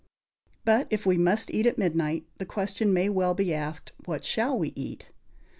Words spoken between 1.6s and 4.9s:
at midnight, the question may well be asked, What shall we